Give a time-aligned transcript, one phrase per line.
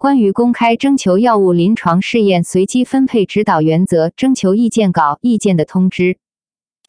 [0.00, 6.16] 关于公开征求药物临床试验随机分配指导原则征求意见稿意见的通知，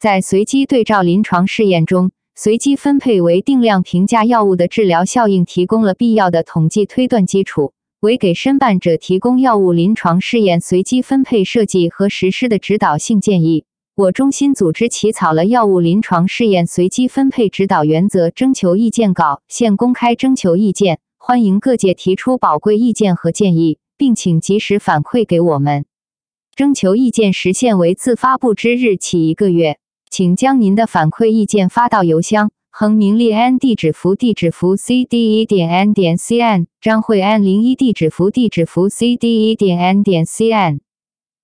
[0.00, 13.66] 在随机对照临床试验中，随机分配为定量评价药物的治疗效应提供了必要的统计推断基础，为给申办者提供药物临床试验随机分配设计和实施的指导性建议。
[13.94, 25.86] 我中心组织起草了药物临床试验随机分配指导原则征求意见稿，现公开征求意见，欢迎各界提出宝贵意见和建议，并请及时反馈给我们。
[26.56, 29.78] 征求意见时限为自发布之日起一个月，
[30.10, 39.78] 请将您的反馈意见发到邮箱横名列 n 地址符地址符 c d e 点 n 点 c n 张惠安零一地址符地址符 c d e 点
[39.78, 40.80] n 点 c n。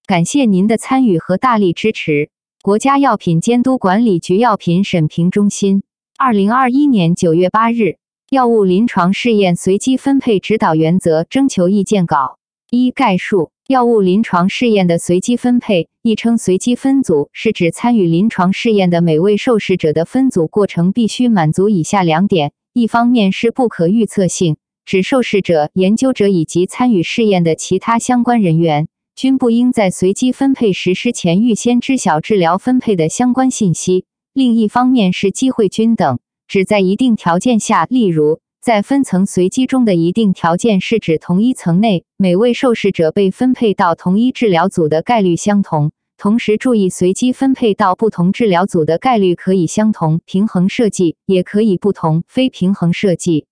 [0.04, 2.30] 感谢您的参与和大力支持。
[2.62, 5.84] 国家药品监督管理局药品审评中心，
[6.18, 7.98] 二零二一年九月八日，
[8.30, 12.36] 药物临床试验随机分配指导原则征求意见稿
[12.70, 28.88] 一概述：药物临床试验的随机分配，亦称随机分组，是指参与临床试验的每位受试者的分组过程必须满足以下两点：一方面是不可预测性，指受试者、研究者以及参与试验的其他相关人员。
[29.16, 34.04] 均不应在随机分配实施前预先知晓治疗分配的相关信息。
[34.34, 36.18] 另一方面是机会均等，
[36.48, 45.92] 指在一定条件下，例如在分层随机中的一定条件是指同一层内每位受试者被分配到同一治疗组的概率相同。
[46.16, 53.44] 同时注意，随机分配到不同治疗组的概率可以相同，平衡设计也可以不同，非平衡设计。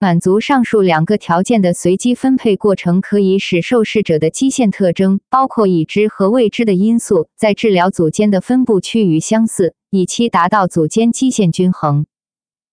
[0.00, 12.06] 满足上述两个条件的随机分配过程，可以使受试者的基线特征，包括已知和未知的因素，在治疗组间的分布趋于相似，以期达到组间基线均衡。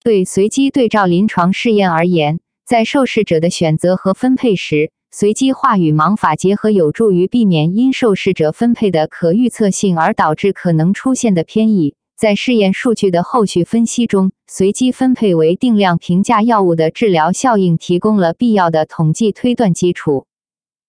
[0.04, 11.94] 对随机对照临床试验而言，在受试者的选择和分配时，随机化与盲法结合，有助于避免因受试者分配的可预测性而导致可能出现的偏移。
[12.16, 20.26] 在试验数据的后续分析中，随机分配为定量评价药物的治疗效应提供了必要的统计推断基础。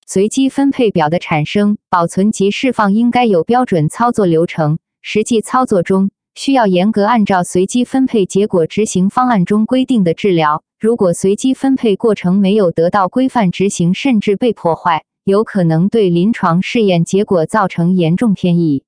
[0.07, 4.79] 随机分配表的产生、保存及释放应该有标准操作流程。
[5.01, 10.63] 实际操作中，需要严格按照随机分配结果执行方案中规定的治疗。
[10.79, 18.83] 如果随机分配过程没有得到规范执行，甚至被破坏，有可能对临床试验结果造成严重偏移。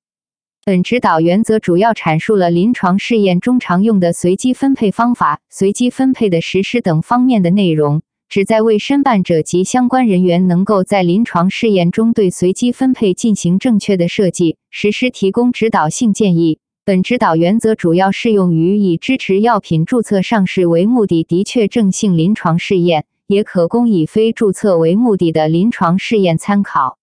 [0.65, 16.57] 本指导原则主要阐述了临床试验中常用的随机分配方法、随机分配的实施等方面的内容，旨在为申办者及相关人员能够在临床试验中对随机分配进行正确的设计实施提供指导性建议。
[16.87, 26.99] 本指导原则主要适用于以支持药品注册上市为目的的确证性临床试验，也可供以非注册为目的的临床试验参考。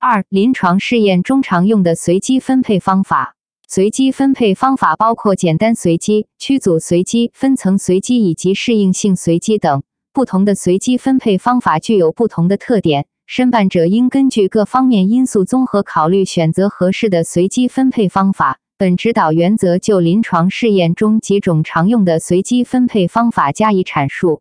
[0.00, 3.36] 二、临床试验中常用的随机分配方法。
[3.68, 9.82] 随机分配方法包括简单随机、区组随机、分层随机以及适应性随机等。
[10.14, 18.60] 不同的随机分配方法具有不同的特点，申办者应根据各方面因素综合考虑，选择合适的随机分配方法。
[18.80, 24.40] 本指导原则就临床试验中几种常用的随机分配方法加以阐述。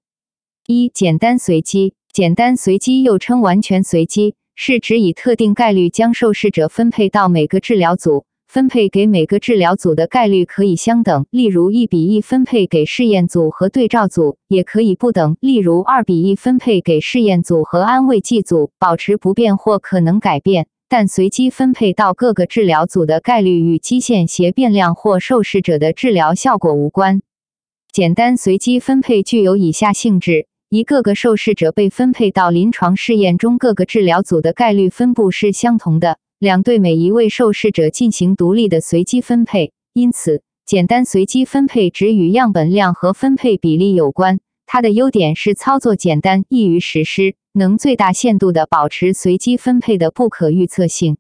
[0.65, 1.93] 一、简单随机。
[2.13, 4.35] 简单随机又称完全随机。
[4.55, 20.67] 是指以特定概率将受试者分配到每个治疗组，分配给每个治疗组的概率可以相等，例如一比一分配给试验组和对照组，也可以不等，例如二比一分配给试验组和安慰剂组，保持不变或可能改变。
[20.89, 27.21] 但随机分配到各个治疗组的概率与基线斜变量或受试者的治疗效果无关。
[27.91, 30.47] 简单随机分配具有以下性质。
[30.69, 36.19] 一个个受试者被分配到临床试验中各个治疗组的概率分布是相同的。
[36.37, 44.39] 两对每一位受试者进行独立的随机分配，因此简单随机分配只与样本量和分配比例有关。
[44.67, 51.17] 它的优点是操作简单，易于实施，能最大限度地保持随机分配的不可预测性。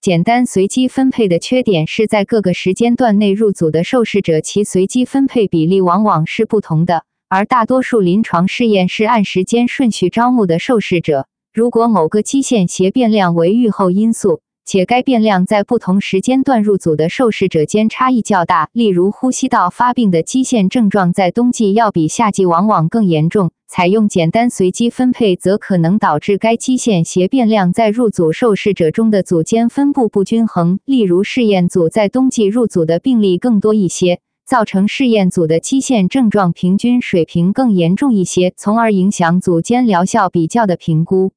[0.00, 7.04] 简单随机分配的缺点是在各个时间段内入组的受试者，其随机分配比例往往是不同的。
[7.28, 11.26] 而大多数临床试验是按时间顺序招募的受试者。
[11.52, 30.78] 如果某个基线斜变量为预后因素，且该变量在不同时间段入组的受试者间差异较大，例如呼吸道发病的基线症状在冬季要比夏季往往更严重，采用简单随机分配则可能导致该基线斜变量在入组受试者中的组间分布不均衡。
[30.84, 34.20] 例如，试验组在冬季入组的病例更多一些。
[34.44, 41.32] 造成试验组的基线症状平均水平更严重一些，从而影响组间疗效比较的评估。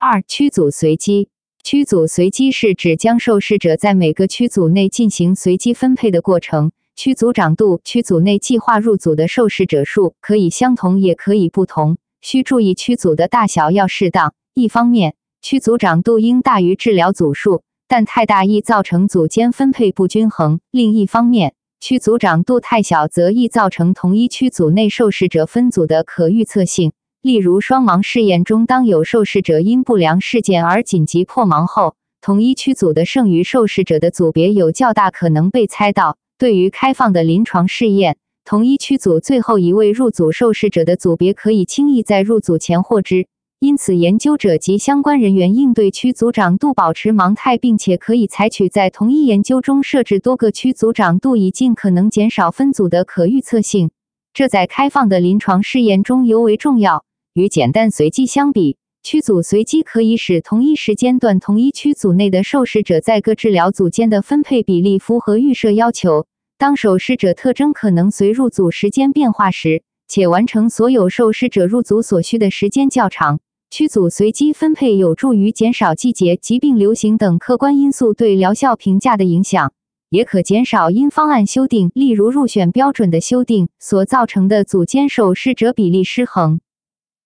[0.00, 1.28] 二、区组随机。
[1.62, 6.72] 区组随机是指将受试者在每个区组内进行随机分配的过程。
[6.96, 11.98] 区组长度、区组内计划入组的受试者数可以相同，也可以不同。
[12.20, 14.34] 需注意区组的大小要适当。
[14.52, 26.92] 一方面，区组长度应大于治疗组数，但太大易造成组间分配不均衡；另一方面，区组长度太小则易造成同一区组内受试者分组的可预测性。
[27.22, 36.16] 例如，双盲试验中，当有受试者因不良事件而紧急破盲后，同一区组的剩余受试者的组别有较大可能被猜到。
[36.38, 43.26] 对于开放的临床试验，同一区组最后一位入组受试者的组别可以轻易在入组前获知。
[43.58, 53.90] 因此，研究者及相关人员应对区组长度保持盲态，并且可以采取在同一研究中设置多个区组长度，以尽可能减少分组的可预测性。
[54.32, 57.04] 这在开放的临床试验中尤为重要。
[57.32, 66.26] 与简单随机相比，区组随机可以使同一时间段同一区组内的受试者在各治疗组间的分配比例符合预设要求。
[66.58, 73.38] 当受试者特征可能随入组时间变化时，且完成所有受试者入组所需的时间较长，
[73.70, 79.72] 区组随机分配有助于减少季节、疾病流行等客观因素对疗效评价的影响，
[80.10, 86.60] 也可减少因方案修订，例如入选标准的修订所造成的组间受试者比例失衡。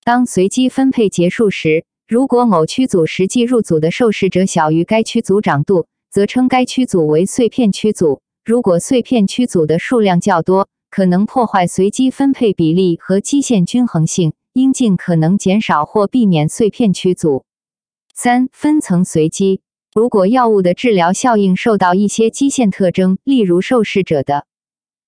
[0.05, 8.21] 当随机分配结束时，如果某区组实际入组的受试者小于该区组长度，则称该区组为碎片区组。
[8.45, 17.47] 如果碎片区组的数量较多，可能破坏随机分配比例和基线均衡性，应尽可能减少或避免碎片区组。
[18.15, 19.63] 三、分层随机。
[19.95, 24.45] 如果药物的治疗效应受到一些基线特征，例如受试者的。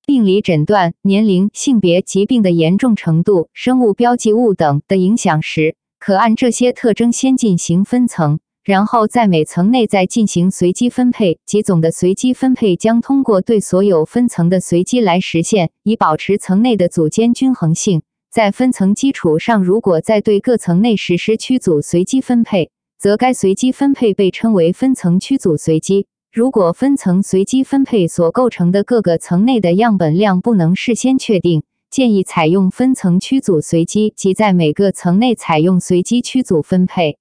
[0.06, 11.40] 病理诊断、年龄、性别、疾病的严重程度、生物标记物等的影响时，可按这些特征先进行分层，然后在每层内再进行随机分配。
[11.44, 18.02] 即总的随机分配将通过对所有分层的随机来实现，以保持层内的组间均衡性。
[18.30, 26.06] 在分层基础上，如果在对各层内实施区组随机分配，则该随机分配被称为分层区组随机。
[26.36, 37.16] 如果分层随机分配所构成的各个层内的样本量不能事先确定，建议采用分层区组随机，即在每个层内采用随机区组分配。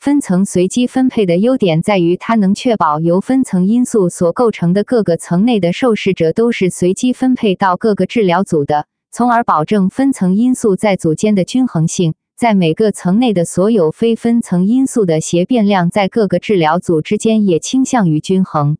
[0.00, 12.14] 分层随机分配的优点在于，它能确保由分层因素所构成的各个层内的受试者都是随机分配到各个治疗组的，从而保证分层因素在组间的均衡性。
[12.38, 18.78] 在每个层内的所有非分层因素的协变量在各个治疗组之间也倾向于均衡。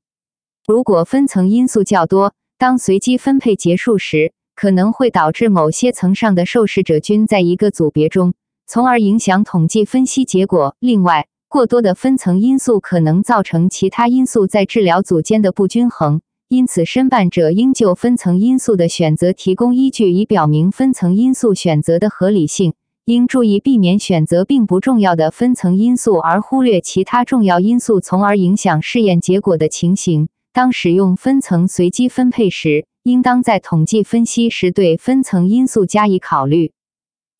[0.64, 8.34] 如果分层因素较多，当随机分配结束时，可能会导致某些层上的受试者均在一个组别中，
[8.64, 10.76] 从而影响统计分析结果。
[10.78, 22.74] 另外，过多的分层因素可能造成其他因素在治疗组间的不均衡，因此申办者应就分层因素的选择提供依据，以表明分层因素选择的合理性。
[23.08, 30.28] 应注意避免选择并不重要的分层因素，而忽略其他重要因素，从而影响试验结果的情形。
[30.52, 36.72] 当使用分层随机分配时，应当在统计分析时对分层因素加以考虑。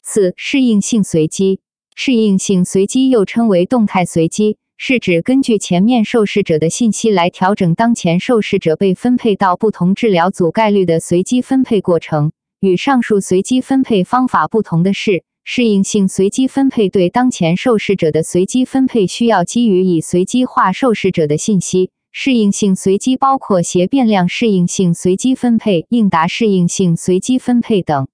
[0.03, 1.61] 四、适应性随机。
[1.95, 12.33] 适应性随机又称为动态随机，是指根据前面受试者的信息来调整当前受试者被分配到不同治疗组概率的随机分配过程。
[12.59, 15.25] 与上述随机分配方法不同的是。
[15.51, 21.91] 适应性随机分配对当前受试者的随机分配需要基于已随机化受试者的信息。
[22.13, 28.09] 适应性随机包括协变量适应性随机分配、应答适应性随机分配等。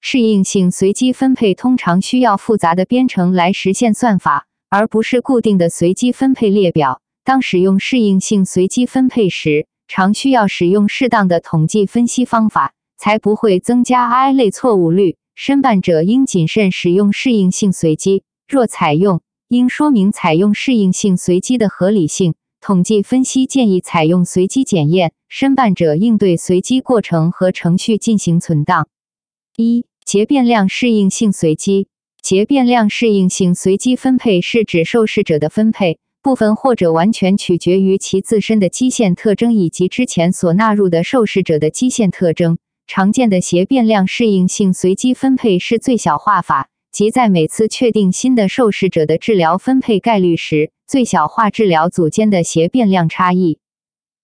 [0.00, 7.02] 适应性随机分配通常需要复杂的编程来实现算法，而不是固定的随机分配列表。
[7.24, 15.16] 当使用适应性随机分配时，常需要使用适当的统计分析方法，才不会增加 I 类错误率。
[15.42, 22.34] 申办者应谨慎使用适应性随机，若采用，应说明采用适应性随机的合理性。
[22.60, 28.88] 统计分析建议采用随机检验，申办者应对随机过程和程序进行存档。
[29.56, 31.88] 一、节变量适应性随机。
[32.22, 42.58] 节变量适应性随机分配是指受试者的分配部分或者完全取决于其自身的基线特征以及之前所纳入的受试者的基线特征。
[42.92, 53.60] 常见的协变量适应性随机分配是最小化法，即在每次确定新的受试者的治疗分配概率时，最小化治疗组间的协变量差异。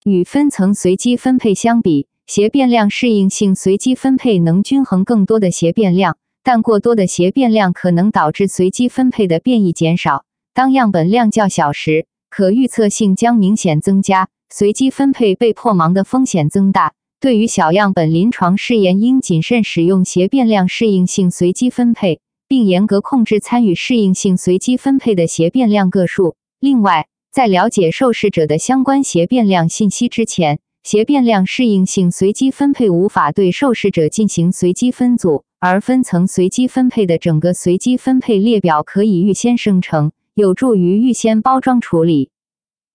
[0.03, 10.25] 与分层随机分配相比，斜变量适应性随机分配能均衡更多的斜变量，但过多的斜变量可能导致随机分配的变异减少。
[10.53, 16.91] 当样本量较小时，可预测性将明显增加，随机分配被破盲的风险增大。
[17.19, 26.35] 对于小样本临床试验，应谨慎使用斜变量适应性随机分配，并严格控制参与适应性随机分配的斜变量个数。
[26.59, 42.29] 另外，在了解受试者的相关斜变量信息之前，斜变量适应性随机分配无法对受试者进行随机分组，而分层随机分配的整个随机分配列表可以预先生成，有助于预先包装处理。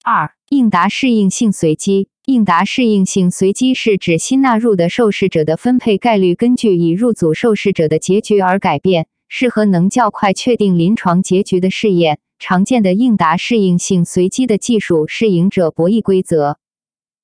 [0.05, 2.09] 二、应答适应性随机。
[2.27, 12.19] 应答适应性随机是指新纳入的受试者的分配概率根据已入组受试者的结局而改变，适合能较快确定临床结局的试验。
[12.41, 16.59] 常见的应答适应性随机的技术是赢者博弈规则。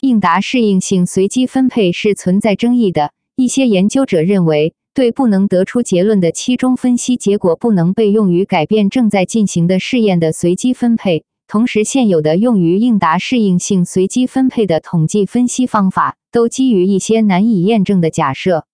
[0.01, 3.13] 应答适应性随机分配是存在争议的。
[3.35, 11.25] 一些研究者认为，对不能得出结论的期中分析结果不能被用于改变正在进行的试验的随机分配。
[11.51, 18.67] 同时，现有的用于应答适应性随机分配的统计分析方法都基于一些难以验证的假设。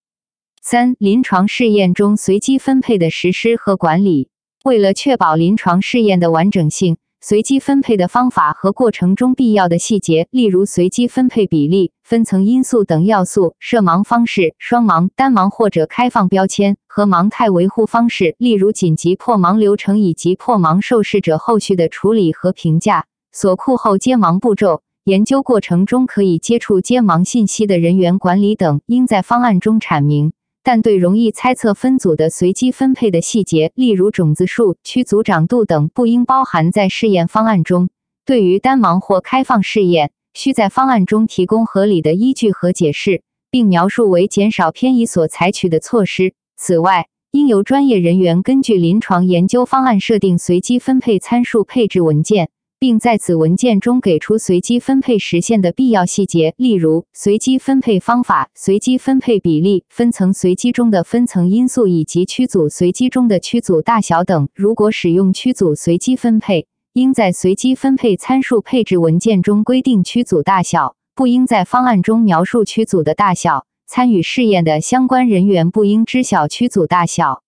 [0.61, 4.28] 三、临床试验中随机分配的实施和管理，
[4.64, 6.97] 为了确保临床试验的完整性。
[7.26, 30.35] 随机分配的方法和过程中必要的细节，例如随机分配比例、分层因素等要素；设盲方式、双盲、单盲或者开放标签和盲态维护方式，例如紧急破盲流程以及破盲受试者后续的处理和评价；锁库后接盲步骤、研究过程中可以接触接盲信息的人员管理等，应在方案中阐明。
[30.64, 37.90] 但对容易猜测分组的随机分配的细节，例如种子数、区组长度等，不应包含在试验方案中。
[38.25, 46.33] 对于单盲或开放试验，需在方案中提供合理的依据和解释，并描述为减少偏移所采取的措施。
[46.56, 52.49] 此外，应由专业人员根据临床研究方案设定随机分配参数配置文件。
[52.78, 64.49] 并在此文件中给出随机分配实现的必要细节，例如随机分配方法、随机分配比例、分层随机中的分层因素以及区组随机中的区组大小等。
[64.54, 73.66] 如果使用区组随机分配，应在随机分配参数配置文件中规定区组大小，不应在方案中描述区组的大小。
[73.87, 77.43] 参与试验的相关人员不应知晓区组大小。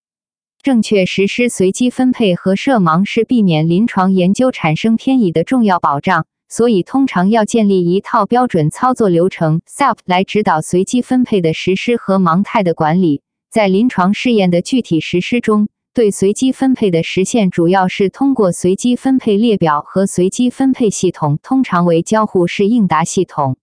[0.66, 13.22] 正确实施随机分配和设盲是避免临床研究产生偏移的重要保障，所以通常要建立一套标准操作流程 （SOP） 来指导随机分配的实施和盲态的管理。
[13.48, 23.56] 在临床试验的具体实施中，对随机分配的实现主要是通过随机分配列表和随机分配系统，通常为交互式应答系统。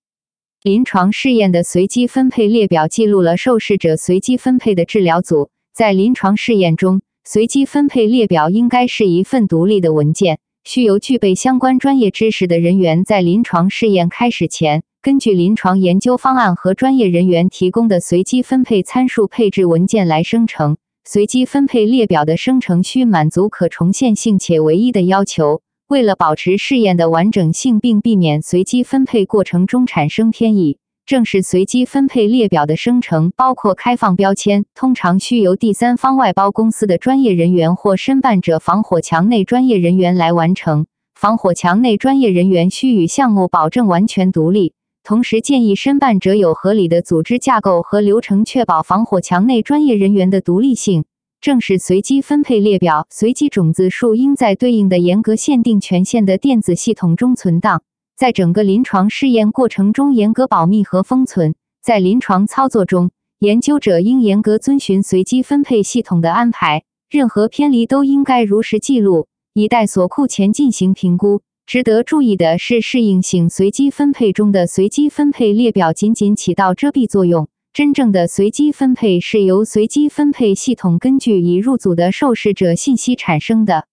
[0.61, 5.49] 临床试验的随机分配列表记录了受试者随机分配的治疗组。
[5.75, 20.77] 在临床试验中，随机分配列表应该是一份独立的文件，需由具备相关专业知识的人员在临床试验开始前，根据临床研究方案和专业人员提供的随机分配参数配置文件来生成。
[21.05, 25.63] 随机分配列表的生成需满足可重现性且唯一的要求。
[25.89, 30.77] 为了保持试验的完整性并避免随机分配过程中产生偏移。
[31.05, 40.85] 正是随机分配列表的生成，包括开放标签，通常需由第三方外包公司的专业人员或申办者防火墙内专业人员来完成。
[41.13, 51.03] 防火墙内专业人员需与项目保证完全独立，同时建议申办者有合理的组织架构和流程，确保防火墙内专业人员的独立性。
[51.41, 57.81] 正是随机分配列表，随机种子数应在对应的严格限定权限的电子系统中存档。
[58.15, 61.55] 在整个临床试验过程中严格保密和封存。
[61.81, 71.41] 在临床操作中，研究者应严格遵循随机分配系统的安排，任何偏离都应该如实记录，以待锁库前进行评估。
[71.65, 83.87] 值得注意的是，适应性随机分配中的随机分配列表仅仅起到遮蔽作用，真正的随机分配是由随机分配系统根据已入组的受试者信息产生的。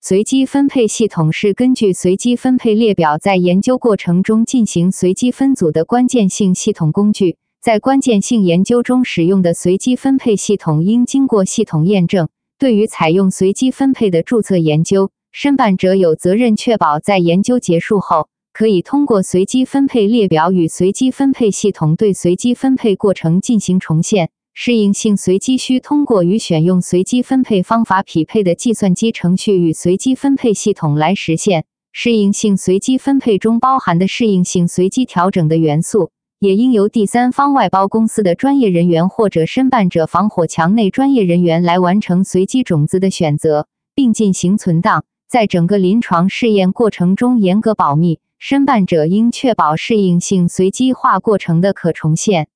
[0.00, 7.36] 随机分配系统是根据随机分配列表在研究过程中进行随机分组的关键性系统工具。
[7.60, 12.28] 在关键性研究中使用的随机分配系统应经过系统验证。
[12.60, 24.30] 对于采用随机分配的注册研究，申办者有责任确保在研究结束后，可以通过随机分配列表与随机分配系统对随机分配过程进行重现。
[24.60, 31.64] 适应性随机需通过与选用随机分配方法匹配的计算机程序与随机分配系统来实现。
[31.92, 36.10] 适应性随机分配中包含的适应性随机调整的元素，
[36.40, 45.04] 也应由第三方外包公司的专业人员或者申办者防火墙内专业人员来完成随机种子的选择，并进行存档。
[45.28, 52.48] 在整个临床试验过程中严格保密，申办者应确保适应性随机化过程的可重现。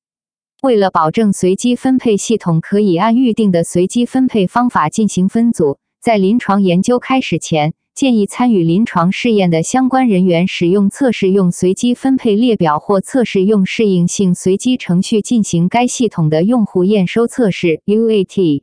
[0.63, 7.75] 为了保证随机分配系统可以按预定的随机分配方法进行分组，在临床研究开始前。
[7.97, 18.63] 建议参与临床试验的相关人员使用测试用随机分配列表或测试用适应性随机程序进行该系统的用户验收测试 （UAT）。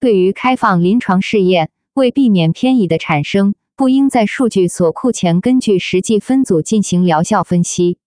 [0.00, 7.98] 对于开放临床试验，为避免偏移的产生，不应在数据锁库前根据实际分组进行疗效分析。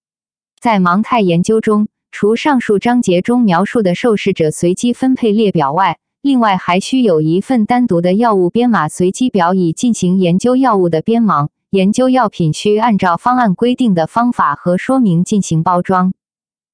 [0.60, 11.50] 在盲态研究中，除上述章节中描述的受试者随机分配列表外，另外，还需有一份单独的药物编码随机表，以进行研究药物的编码。
[11.72, 16.14] 研究药品需按照方案规定的方法和说明进行包装。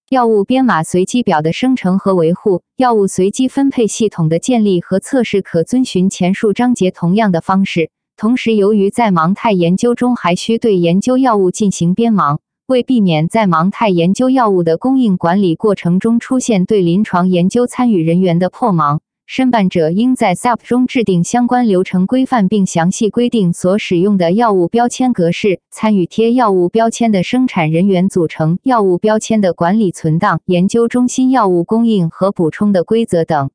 [0.10, 7.92] 药物编码随机表的生成和维护，药物随机分配系统的建立和测试可遵循前述章节同样的方式。
[8.18, 19.00] 同时，由于在盲态研究中还需对研究药物进行编码，为避免在盲态研究药物的供应管理过程中出现对临床研究参与人员的破盲。
[19.26, 33.50] 申办者应在 SAP 中制定相关流程规范，并详细规定所使用的药物标签格式、参与贴药物标签的生产人员组成、药物标签的管理存档、研究中心药物供应和补充的规则等。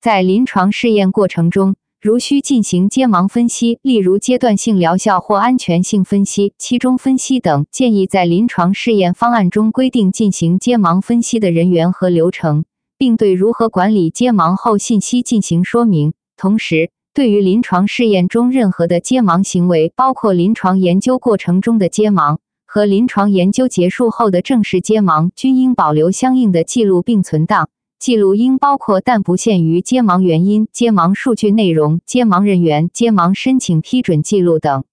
[0.00, 12.64] 在临床试验过程中，如需进行接盲分析，例如阶段性疗效或安全性分析、期中分析等，建议在临床试验方案中规定进行接盲分析的人员和流程。
[12.98, 16.14] 并对如何管理接盲后信息进行说明。
[16.36, 27.70] 同时，对于临床试验中任何的接盲行为，包括临床研究过程中的接盲和临床研究结束后的正式接盲，均应保留相应的记录并存档。
[27.98, 34.84] 记录应包括但不限于接盲原因、接盲数据内容、接盲人员、接盲申请批准记录等。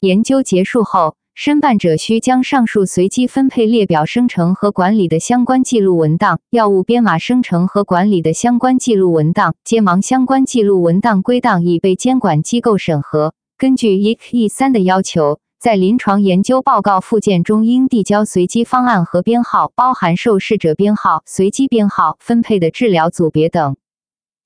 [0.00, 1.16] 研究结束后。
[1.36, 13.34] 申办者需将上述随机分配列表生成和管理的相关记录文档、药物编码生成和管理的相关记录文档、接盲相关记录文档归档，已被监管机构审核。
[13.58, 23.74] 根据 EC 三的要求，在临床研究报告附件中应递交随机方案和编号，包含受试者编号、随机编号、分配的治疗组别等。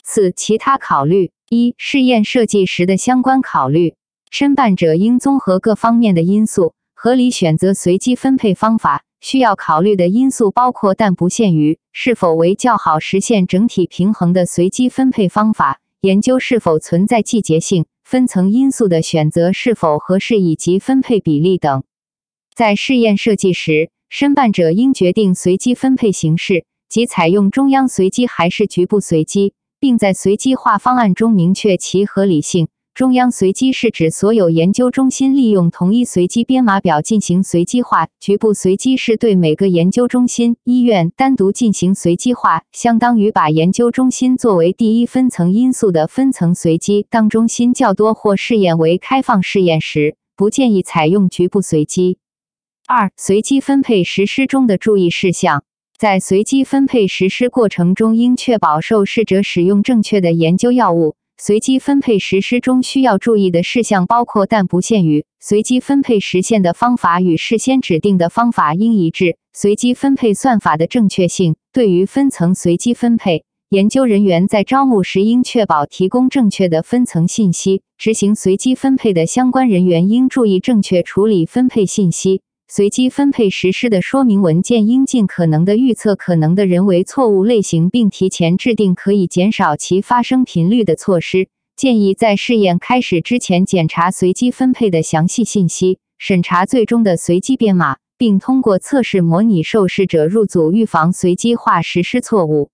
[0.04, 3.96] 四、其他考虑：一、试验设计时的相关考虑，
[4.30, 6.74] 申办者应综合各方面的因素。
[6.94, 21.84] 合理选择随机分配方法需要考虑的因素包括，但不限于是否为较好实现整体平衡的随机分配方法，研究是否存在季节性，分层因素的选择是否合适，以及分配比例等。
[22.54, 32.68] 在试验设计时，申办者应决定随机分配形式，即采用中央随机还是局部随机，并在随机化方案中明确其合理性。
[32.98, 47.06] 中央随机是指所有研究中心利用同一随机编码表进行随机化，局部随机是对每个研究中心、医院单独进行随机化，相当于把研究中心作为第一分层因素的分层随机。
[47.08, 52.18] 当中心较多或试验为开放试验时，不建议采用局部随机。
[52.88, 55.62] 二、随机分配实施中的注意事项，
[55.96, 61.14] 在随机分配实施过程中，应确保受试者使用正确的研究药物。
[61.40, 71.54] 随机分配实施中需要注意的事项包括，但不限于：随机分配实现的方法与事先指定的方法应一致；随机分配算法的正确性。
[71.72, 82.42] 对于分层随机分配，研究人员在招募时应确保提供正确的分层信息；执行随机分配的相关人员应注意正确处理分配信息。
[82.70, 91.48] 随机分配实施的说明文件应尽可能的预测可能的人为错误类型，并提前制定可以减少其发生频率的措施。
[91.76, 102.68] 建议在试验开始之前检查随机分配的详细信息，审查最终的随机编码，并通过测试模拟受试者入组，预防随机化实施错误。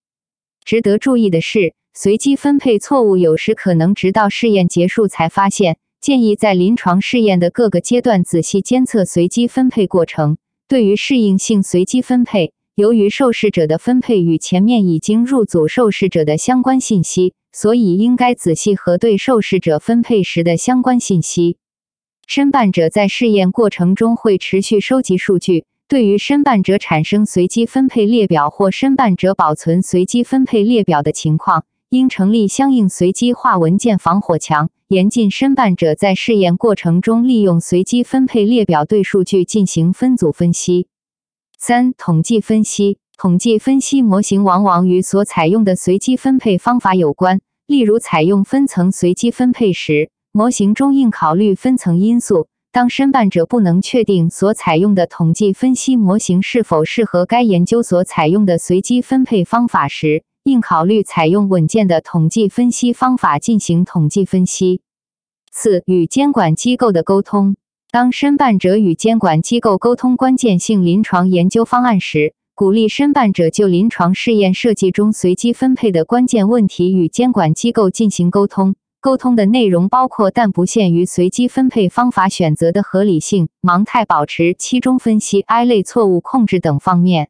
[0.64, 5.76] 值得注意的是，随机分配错误有时可能直到试验结束才发现。
[6.04, 10.36] 建议在临床试验的各个阶段仔细监测随机分配过程。
[10.68, 21.56] 对于适应性随机分配，由于受试者的分配与前面已经入组受试者的相关信息，所以应该仔细核对受试者分配时的相关信息。
[22.26, 25.64] 申办者在试验过程中会持续收集数据。
[25.88, 34.68] 对于申办者产生随机分配列表或申办者保存随机分配列表的情况，应成立相应随机化文件防火墙。
[34.94, 40.86] 严禁申办者在试验过程中利用随机分配列表对数据进行分组分析。
[41.58, 42.98] 三、统计分析。
[43.16, 47.40] 统计分析模型往往与所采用的随机分配方法有关。
[47.66, 52.48] 例如，采用分层随机分配时，模型中应考虑分层因素。
[52.72, 64.80] 当申办者不能确定所采用的统计分析模型是否适合该研究所采用的随机分配方法时，应考虑采用稳健的统计分析方法进行统计分析。
[65.56, 67.54] 四、与监管机构的沟通。
[67.92, 78.74] 当申办者与监管机构沟通关键性临床研究方案时，鼓励申办者就临床试验设计中随机分配的关键问题与监管机构进行沟通。
[79.00, 87.28] 沟通的内容包括但不限于随机分配方法选择的合理性、盲态保持、期中分析、I 类错误控制等方面。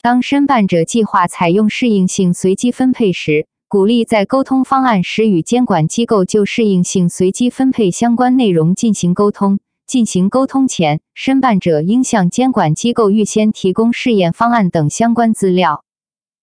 [0.00, 9.60] 当申办者计划采用适应性随机分配时，鼓励在沟通方案时与监管机构就适应性随机分配相关内容进行沟通。
[9.86, 15.84] 进行沟通前，申办者应向监管机构预先提供试验方案等相关资料。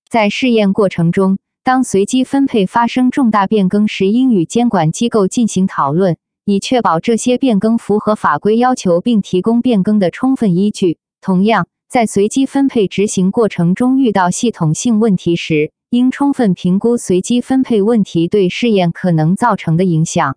[0.08, 11.00] 在试验过程中，当随机分配发生重大变更时，应与监管机构进行讨论，以确保这些变更符合法规要求，并提供变更的充分依据。
[11.22, 20.36] 同样，在随机分配执行过程中遇到系统性问题时，应充分评估随机分配问题对试验可能造成的影响。